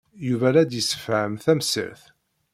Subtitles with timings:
[0.27, 2.01] Yuba la d-yessefham tamsirt.